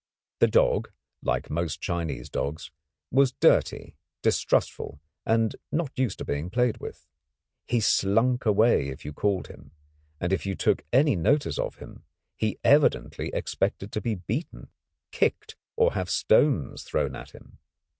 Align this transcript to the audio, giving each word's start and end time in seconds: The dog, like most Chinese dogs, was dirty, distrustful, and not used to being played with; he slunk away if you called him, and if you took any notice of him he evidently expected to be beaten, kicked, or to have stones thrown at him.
The 0.39 0.47
dog, 0.47 0.89
like 1.21 1.51
most 1.51 1.79
Chinese 1.79 2.27
dogs, 2.27 2.71
was 3.11 3.33
dirty, 3.33 3.97
distrustful, 4.23 4.99
and 5.27 5.55
not 5.71 5.91
used 5.95 6.17
to 6.17 6.25
being 6.25 6.49
played 6.49 6.77
with; 6.79 7.07
he 7.67 7.79
slunk 7.79 8.47
away 8.47 8.87
if 8.89 9.05
you 9.05 9.13
called 9.13 9.45
him, 9.45 9.73
and 10.19 10.33
if 10.33 10.43
you 10.43 10.55
took 10.55 10.83
any 10.91 11.15
notice 11.15 11.59
of 11.59 11.75
him 11.77 12.03
he 12.35 12.57
evidently 12.63 13.29
expected 13.35 13.91
to 13.91 14.01
be 14.01 14.15
beaten, 14.15 14.69
kicked, 15.11 15.55
or 15.75 15.91
to 15.91 15.95
have 15.97 16.09
stones 16.09 16.81
thrown 16.81 17.15
at 17.15 17.29
him. 17.29 17.59